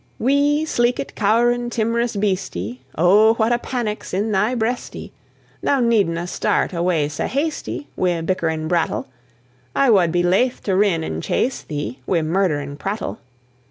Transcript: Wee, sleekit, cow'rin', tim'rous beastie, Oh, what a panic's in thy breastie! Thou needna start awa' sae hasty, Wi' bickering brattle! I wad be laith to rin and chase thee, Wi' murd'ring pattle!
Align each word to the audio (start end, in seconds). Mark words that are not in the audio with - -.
Wee, 0.17 0.65
sleekit, 0.65 1.13
cow'rin', 1.13 1.69
tim'rous 1.69 2.15
beastie, 2.15 2.81
Oh, 2.97 3.35
what 3.35 3.51
a 3.53 3.59
panic's 3.59 4.15
in 4.15 4.31
thy 4.31 4.55
breastie! 4.55 5.11
Thou 5.61 5.79
needna 5.79 6.25
start 6.25 6.73
awa' 6.73 7.07
sae 7.07 7.27
hasty, 7.27 7.87
Wi' 7.95 8.21
bickering 8.21 8.67
brattle! 8.67 9.05
I 9.75 9.91
wad 9.91 10.11
be 10.11 10.23
laith 10.23 10.63
to 10.63 10.75
rin 10.75 11.03
and 11.03 11.21
chase 11.21 11.61
thee, 11.61 11.99
Wi' 12.07 12.23
murd'ring 12.23 12.77
pattle! 12.79 13.19